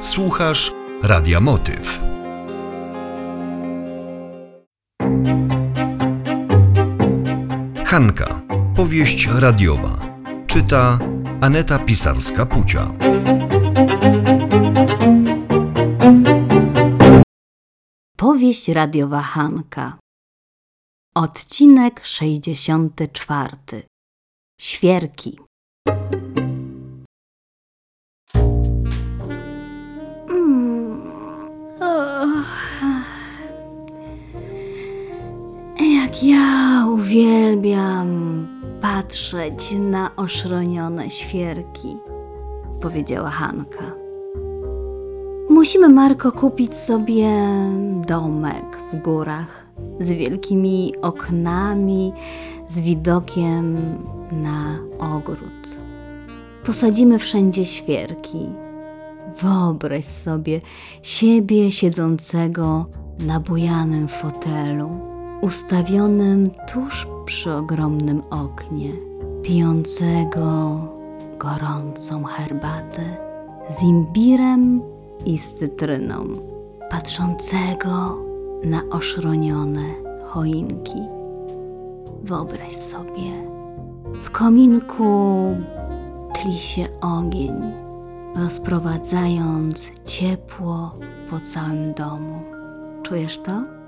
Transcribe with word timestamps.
Słuchasz 0.00 0.72
Radia 1.02 1.40
Motyw. 1.40 2.00
Hanka. 7.84 8.42
Powieść 8.76 9.26
radiowa. 9.26 10.16
Czyta 10.46 10.98
Aneta 11.40 11.78
Pisarska-Pucia. 11.78 12.92
Powieść 18.16 18.68
radiowa 18.68 19.20
Hanka. 19.20 19.98
Odcinek 21.14 22.00
64. 22.04 23.56
Świerki. 24.60 25.38
Uwielbiam 37.50 38.46
patrzeć 38.80 39.74
na 39.80 40.16
oszronione 40.16 41.10
świerki, 41.10 41.96
powiedziała 42.80 43.30
Hanka. 43.30 43.92
Musimy, 45.48 45.88
Marko, 45.88 46.32
kupić 46.32 46.74
sobie 46.74 47.26
domek 48.08 48.78
w 48.92 49.02
górach 49.02 49.66
z 50.00 50.12
wielkimi 50.12 50.94
oknami, 51.02 52.12
z 52.66 52.80
widokiem 52.80 53.76
na 54.32 54.78
ogród. 54.98 55.78
Posadzimy 56.64 57.18
wszędzie 57.18 57.64
świerki. 57.64 58.48
Wyobraź 59.42 60.04
sobie 60.04 60.60
siebie 61.02 61.72
siedzącego 61.72 62.86
na 63.20 63.40
bujanym 63.40 64.08
fotelu, 64.08 65.09
ustawionym 65.40 66.50
tuż 66.72 67.06
przy 67.24 67.54
ogromnym 67.54 68.22
oknie, 68.30 68.92
pijącego 69.42 70.78
gorącą 71.38 72.24
herbatę 72.24 73.16
z 73.68 73.82
imbirem 73.82 74.82
i 75.26 75.38
z 75.38 75.54
cytryną, 75.54 76.24
patrzącego 76.90 78.18
na 78.64 78.82
oszronione 78.90 79.84
choinki. 80.26 80.98
Wyobraź 82.22 82.76
sobie, 82.76 83.30
w 84.22 84.30
kominku 84.30 85.56
tli 86.32 86.58
się 86.58 86.86
ogień, 87.00 87.54
rozprowadzając 88.36 89.90
ciepło 90.04 90.94
po 91.30 91.40
całym 91.40 91.94
domu. 91.94 92.42
Czujesz 93.02 93.38
to? 93.38 93.79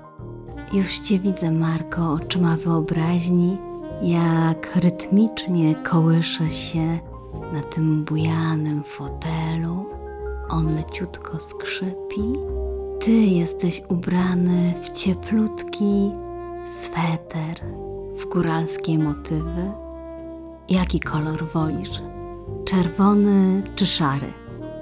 Już 0.73 0.99
cię 0.99 1.19
widzę, 1.19 1.51
Marko, 1.51 2.11
oczyma 2.11 2.57
wyobraźni, 2.57 3.57
jak 4.01 4.75
rytmicznie 4.75 5.75
kołysze 5.75 6.49
się 6.49 6.99
na 7.53 7.61
tym 7.61 8.03
bujanym 8.03 8.83
fotelu. 8.83 9.85
On 10.49 10.75
leciutko 10.75 11.39
skrzypi. 11.39 12.33
Ty 12.99 13.11
jesteś 13.11 13.81
ubrany 13.89 14.73
w 14.81 14.91
cieplutki 14.91 16.11
sweter, 16.67 17.65
w 18.15 18.25
góralskie 18.25 18.99
motywy. 18.99 19.71
Jaki 20.69 20.99
kolor 20.99 21.47
wolisz? 21.53 22.01
Czerwony 22.65 23.63
czy 23.75 23.85
szary? 23.85 24.33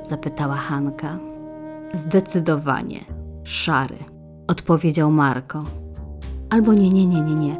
zapytała 0.01 0.55
Hanka. 0.55 1.17
Zdecydowanie 1.93 2.99
szary, 3.43 3.97
odpowiedział 4.47 5.11
Marko. 5.11 5.80
Albo 6.51 6.73
nie, 6.73 6.89
nie, 6.89 7.05
nie, 7.05 7.21
nie, 7.21 7.35
nie. 7.35 7.57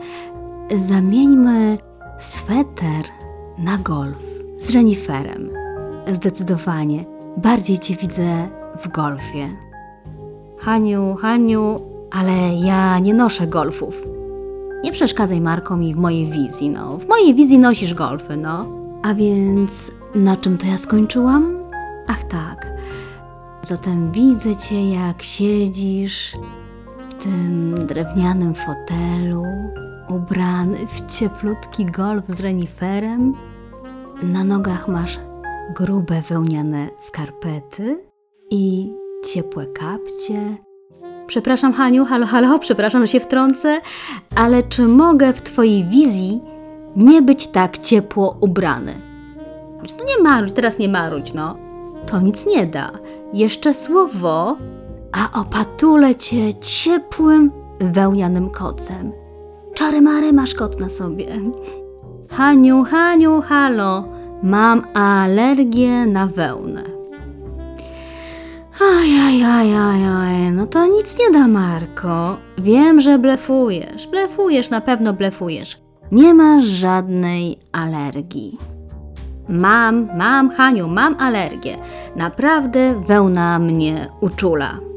Zamieńmy 0.79 1.77
sweter 2.19 3.05
na 3.57 3.77
golf 3.77 4.23
z 4.57 4.69
reniferem. 4.69 5.49
Zdecydowanie 6.13 7.05
bardziej 7.37 7.79
cię 7.79 7.95
widzę 7.95 8.47
w 8.83 8.87
golfie. 8.87 9.49
Haniu, 10.59 11.15
Haniu, 11.15 11.81
ale 12.11 12.55
ja 12.55 12.99
nie 12.99 13.13
noszę 13.13 13.47
golfów. 13.47 14.01
Nie 14.83 14.91
przeszkadzaj 14.91 15.41
Marko 15.41 15.77
mi 15.77 15.93
w 15.93 15.97
mojej 15.97 16.25
wizji, 16.25 16.69
no. 16.69 16.97
W 16.97 17.07
mojej 17.07 17.35
wizji 17.35 17.59
nosisz 17.59 17.93
golfy, 17.93 18.37
no. 18.37 18.65
A 19.03 19.13
więc 19.13 19.91
na 20.15 20.37
czym 20.37 20.57
to 20.57 20.65
ja 20.67 20.77
skończyłam? 20.77 21.57
Ach 22.07 22.23
tak. 22.23 22.67
Zatem 23.67 24.11
widzę 24.11 24.55
cię, 24.55 24.91
jak 24.91 25.21
siedzisz 25.21 26.37
tym 27.23 27.75
drewnianym 27.87 28.53
fotelu, 28.53 29.43
ubrany 30.09 30.77
w 30.87 31.17
cieplutki 31.17 31.85
golf 31.85 32.27
z 32.27 32.39
reniferem. 32.39 33.33
Na 34.23 34.43
nogach 34.43 34.87
masz 34.87 35.19
grube 35.75 36.21
wełniane 36.29 36.87
skarpety 36.99 37.99
i 38.49 38.91
ciepłe 39.33 39.65
kapcie. 39.65 40.57
Przepraszam, 41.27 41.73
Haniu, 41.73 42.05
halo, 42.05 42.25
halo, 42.25 42.59
przepraszam, 42.65 43.01
że 43.01 43.07
się 43.07 43.19
wtrącę, 43.19 43.81
ale 44.35 44.63
czy 44.63 44.87
mogę 44.87 45.33
w 45.33 45.41
Twojej 45.41 45.83
wizji 45.83 46.41
nie 46.95 47.21
być 47.21 47.47
tak 47.47 47.77
ciepło 47.77 48.37
ubrany? 48.41 48.93
No 49.99 50.05
nie 50.05 50.23
maruć, 50.23 50.53
teraz 50.53 50.79
nie 50.79 50.89
maruć, 50.89 51.33
no. 51.33 51.57
To 52.07 52.21
nic 52.21 52.45
nie 52.45 52.67
da. 52.67 52.91
Jeszcze 53.33 53.73
słowo, 53.73 54.57
a 55.11 55.39
opatulę 55.39 56.15
Cię 56.15 56.53
ciepłym, 56.53 57.51
wełnianym 57.79 58.49
kocem. 58.49 59.11
Czary 59.73 60.01
mary 60.01 60.33
masz 60.33 60.55
kot 60.55 60.79
na 60.79 60.89
sobie. 60.89 61.27
Haniu, 62.29 62.83
Haniu, 62.83 63.41
halo, 63.41 64.03
mam 64.43 64.81
alergię 64.93 66.05
na 66.05 66.27
wełnę. 66.27 66.83
Aj, 68.81 69.09
aj, 69.27 69.43
aj, 69.43 69.69
aj, 69.77 70.01
aj, 70.03 70.51
no 70.51 70.65
to 70.65 70.85
nic 70.85 71.17
nie 71.19 71.31
da, 71.31 71.47
Marko. 71.47 72.37
Wiem, 72.57 73.01
że 73.01 73.19
blefujesz, 73.19 74.07
blefujesz, 74.07 74.69
na 74.69 74.81
pewno 74.81 75.13
blefujesz. 75.13 75.77
Nie 76.11 76.33
masz 76.33 76.63
żadnej 76.63 77.59
alergii. 77.71 78.57
Mam, 79.49 80.09
mam, 80.17 80.49
Haniu, 80.49 80.87
mam 80.87 81.15
alergię. 81.19 81.77
Naprawdę 82.15 83.03
wełna 83.07 83.59
mnie 83.59 84.09
uczula. 84.21 84.90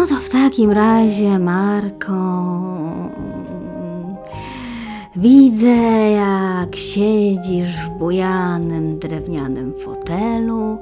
No 0.00 0.06
to 0.06 0.14
w 0.14 0.28
takim 0.28 0.70
razie, 0.70 1.38
Marko. 1.38 2.14
Widzę, 5.16 5.76
jak 6.10 6.76
siedzisz 6.76 7.76
w 7.76 7.88
bujanym 7.88 8.98
drewnianym 8.98 9.74
fotelu, 9.84 10.78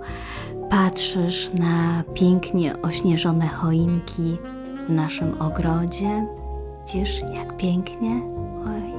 patrzysz 0.70 1.52
na 1.52 2.02
pięknie 2.14 2.82
ośnieżone 2.82 3.48
choinki 3.48 4.36
w 4.86 4.90
naszym 4.90 5.40
ogrodzie. 5.40 6.26
Wiesz, 6.94 7.20
jak 7.34 7.56
pięknie? 7.56 8.20
Oj. 8.66 8.92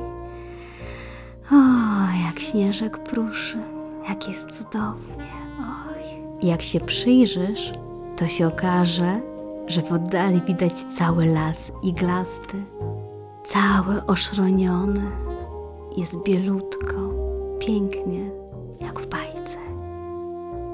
O, 1.52 1.64
jak 2.26 2.40
śnieżek 2.40 2.98
pruszy, 2.98 3.58
jak 4.10 4.28
jest 4.28 4.52
cudownie. 4.52 5.32
Oj. 5.60 6.04
Jak 6.48 6.62
się 6.62 6.80
przyjrzysz, 6.80 7.74
to 8.18 8.28
się 8.28 8.48
okaże, 8.48 9.29
że 9.70 9.82
w 9.82 9.94
oddali 9.94 10.42
widać 10.42 10.74
cały 10.98 11.26
las 11.26 11.72
iglasty, 11.84 12.64
cały 13.44 14.06
oszroniony. 14.08 15.02
Jest 15.98 16.24
bielutko, 16.24 16.96
pięknie, 17.60 18.32
jak 18.82 19.00
w 19.00 19.08
bajce. 19.08 19.58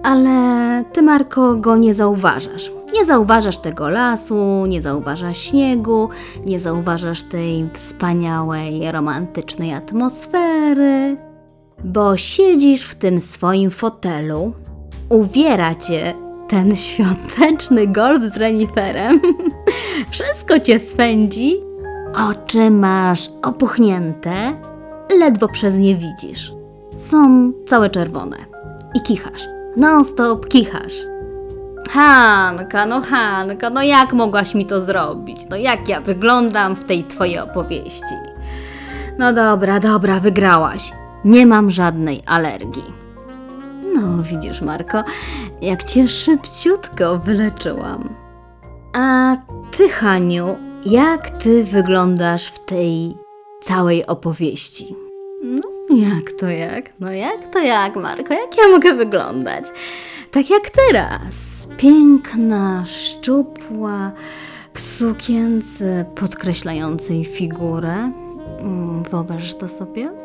Ale 0.03 0.83
ty, 0.83 1.01
Marko, 1.01 1.55
go 1.55 1.77
nie 1.77 1.93
zauważasz. 1.93 2.71
Nie 2.93 3.05
zauważasz 3.05 3.57
tego 3.57 3.89
lasu, 3.89 4.65
nie 4.65 4.81
zauważasz 4.81 5.37
śniegu, 5.37 6.09
nie 6.45 6.59
zauważasz 6.59 7.23
tej 7.23 7.69
wspaniałej, 7.73 8.91
romantycznej 8.91 9.73
atmosfery, 9.73 11.17
bo 11.83 12.17
siedzisz 12.17 12.83
w 12.85 12.95
tym 12.95 13.19
swoim 13.19 13.71
fotelu, 13.71 14.53
uwiera 15.09 15.75
cię 15.75 16.13
ten 16.47 16.75
świąteczny 16.75 17.87
golf 17.87 18.23
z 18.23 18.37
reniferem, 18.37 19.21
wszystko 20.11 20.59
cię 20.59 20.79
swędzi, 20.79 21.55
oczy 22.29 22.71
masz 22.71 23.29
opuchnięte, 23.41 24.53
ledwo 25.19 25.47
przez 25.47 25.75
nie 25.75 25.95
widzisz. 25.95 26.53
Są 26.97 27.51
całe 27.67 27.89
czerwone 27.89 28.37
i 28.95 29.01
kichasz 29.01 29.55
non-stop 29.75 30.47
kichasz. 30.47 30.93
Hanka, 31.89 32.85
no 32.85 33.01
Hanka, 33.01 33.69
no 33.69 33.83
jak 33.83 34.13
mogłaś 34.13 34.55
mi 34.55 34.65
to 34.65 34.81
zrobić? 34.81 35.37
No 35.49 35.55
jak 35.55 35.89
ja 35.89 36.01
wyglądam 36.01 36.75
w 36.75 36.83
tej 36.83 37.03
twojej 37.03 37.39
opowieści? 37.39 38.15
No 39.17 39.33
dobra, 39.33 39.79
dobra, 39.79 40.19
wygrałaś. 40.19 40.91
Nie 41.25 41.45
mam 41.45 41.71
żadnej 41.71 42.21
alergii. 42.25 43.04
No, 43.95 44.23
widzisz, 44.23 44.61
Marko, 44.61 45.03
jak 45.61 45.83
cię 45.83 46.07
szybciutko 46.07 47.19
wyleczyłam. 47.19 48.09
A 48.93 49.35
ty, 49.71 49.89
Haniu, 49.89 50.57
jak 50.85 51.29
ty 51.29 51.63
wyglądasz 51.63 52.47
w 52.47 52.65
tej 52.65 53.17
całej 53.63 54.05
opowieści? 54.05 54.95
No, 55.43 55.61
jak 55.95 56.31
to 56.39 56.49
jak? 56.49 56.93
No, 56.99 57.11
jak 57.11 57.53
to 57.53 57.59
jak, 57.59 57.95
Marko? 57.95 58.33
Jak 58.33 58.57
ja 58.57 58.67
mogę 58.71 58.93
wyglądać? 58.93 59.65
Tak 60.31 60.49
jak 60.49 60.69
teraz. 60.69 61.67
Piękna, 61.77 62.83
szczupła, 62.85 64.11
w 64.73 64.81
sukience 64.81 66.05
podkreślającej 66.15 67.25
figurę. 67.25 68.11
Mm, 68.59 69.03
Wyobraź 69.03 69.55
to 69.55 69.69
sobie? 69.69 70.24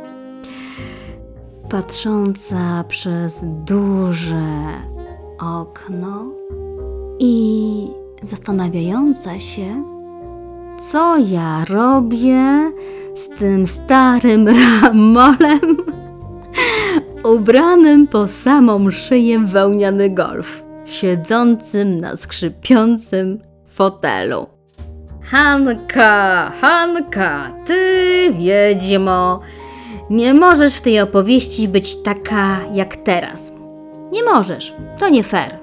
Patrząca 1.70 2.84
przez 2.88 3.40
duże 3.42 4.42
okno 5.40 6.24
i 7.18 7.86
zastanawiająca 8.22 9.40
się, 9.40 9.84
co 10.80 11.16
ja 11.18 11.64
robię 11.64 12.72
z 13.14 13.28
tym 13.28 13.66
starym 13.66 14.48
ramolem 14.82 15.76
ubranym 17.24 18.06
po 18.06 18.28
samą 18.28 18.90
szyję 18.90 19.38
w 19.38 19.46
wełniany 19.50 20.10
golf, 20.10 20.62
siedzącym 20.84 22.00
na 22.00 22.16
skrzypiącym 22.16 23.38
fotelu. 23.68 24.46
Hanka, 25.22 26.52
Hanka, 26.60 27.52
ty 27.66 28.34
wiedźmo, 28.38 29.40
nie 30.10 30.34
możesz 30.34 30.74
w 30.74 30.80
tej 30.80 31.00
opowieści 31.00 31.68
być 31.68 31.96
taka 32.02 32.60
jak 32.74 32.96
teraz. 32.96 33.52
Nie 34.12 34.22
możesz, 34.22 34.74
to 34.98 35.08
nie 35.08 35.22
fair. 35.22 35.58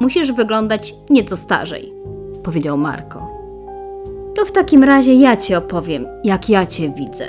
Musisz 0.00 0.32
wyglądać 0.32 0.94
nieco 1.10 1.36
starzej, 1.36 1.92
powiedział 2.42 2.78
Marko. 2.78 3.30
To 4.34 4.44
w 4.44 4.52
takim 4.52 4.84
razie 4.84 5.14
ja 5.14 5.36
ci 5.36 5.54
opowiem, 5.54 6.06
jak 6.24 6.48
ja 6.48 6.66
cię 6.66 6.90
widzę. 6.90 7.26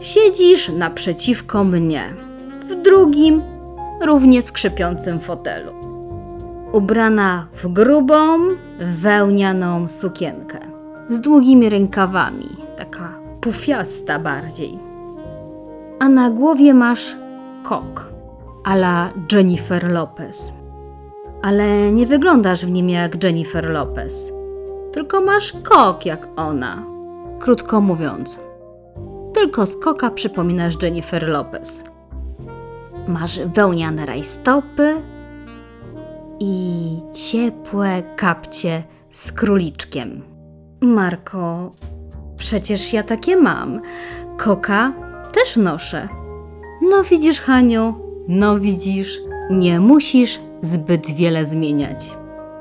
Siedzisz 0.00 0.68
naprzeciwko 0.68 1.64
mnie, 1.64 2.02
w 2.68 2.82
drugim, 2.82 3.42
równie 4.04 4.42
skrzypiącym 4.42 5.20
fotelu. 5.20 5.72
Ubrana 6.72 7.46
w 7.52 7.68
grubą, 7.68 8.38
wełnianą 8.80 9.88
sukienkę, 9.88 10.58
z 11.10 11.20
długimi 11.20 11.68
rękawami, 11.68 12.48
taka 12.76 13.18
pufiasta 13.40 14.18
bardziej. 14.18 14.91
A 16.02 16.08
na 16.08 16.30
głowie 16.30 16.74
masz 16.74 17.16
kok, 17.62 18.12
a 18.64 18.74
la 18.74 19.10
Jennifer 19.32 19.92
Lopez. 19.92 20.52
Ale 21.42 21.92
nie 21.92 22.06
wyglądasz 22.06 22.66
w 22.66 22.70
nim 22.70 22.90
jak 22.90 23.24
Jennifer 23.24 23.70
Lopez, 23.70 24.32
tylko 24.92 25.20
masz 25.20 25.52
kok 25.62 26.06
jak 26.06 26.28
ona. 26.36 26.84
Krótko 27.40 27.80
mówiąc, 27.80 28.38
tylko 29.34 29.66
z 29.66 29.76
koka 29.76 30.10
przypominasz 30.10 30.82
Jennifer 30.82 31.28
Lopez. 31.28 31.84
Masz 33.08 33.40
wełniane 33.40 34.06
rajstopy 34.06 34.94
i 36.40 36.96
ciepłe 37.12 38.02
kapcie 38.16 38.82
z 39.10 39.32
króliczkiem. 39.32 40.22
Marko, 40.80 41.72
przecież 42.36 42.92
ja 42.92 43.02
takie 43.02 43.36
mam. 43.36 43.80
Koka 44.38 45.11
też 45.32 45.56
noszę. 45.56 46.08
No 46.82 47.04
widzisz, 47.04 47.40
Haniu, 47.40 47.94
no 48.28 48.58
widzisz, 48.58 49.20
nie 49.50 49.80
musisz 49.80 50.40
zbyt 50.62 51.10
wiele 51.10 51.46
zmieniać. 51.46 52.16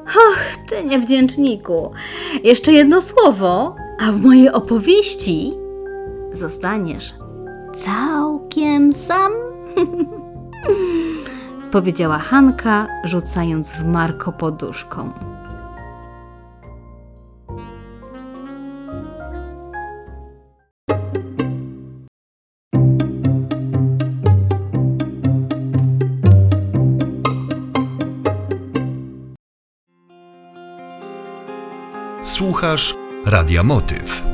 Och, 0.05 0.69
ty 0.69 0.83
niewdzięczniku. 0.83 1.91
Jeszcze 2.43 2.73
jedno 2.73 3.01
słowo, 3.01 3.75
a 4.07 4.11
w 4.11 4.21
mojej 4.21 4.49
opowieści 4.49 5.53
zostaniesz 6.31 7.15
całkiem 7.75 8.93
sam. 8.93 9.31
Powiedziała 11.71 12.17
Hanka, 12.17 12.87
rzucając 13.03 13.73
w 13.73 13.85
Marko 13.85 14.31
poduszką. 14.31 15.09
Słuchasz 32.61 32.95
Radia 33.25 33.63
Motyw. 33.63 34.30